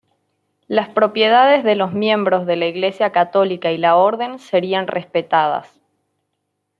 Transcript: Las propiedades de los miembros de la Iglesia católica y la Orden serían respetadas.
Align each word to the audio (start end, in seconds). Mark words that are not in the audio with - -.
Las 0.67 0.89
propiedades 0.89 1.63
de 1.63 1.75
los 1.75 1.93
miembros 1.93 2.47
de 2.47 2.55
la 2.55 2.65
Iglesia 2.65 3.11
católica 3.11 3.71
y 3.71 3.77
la 3.77 3.97
Orden 3.97 4.39
serían 4.39 4.87
respetadas. 4.87 5.79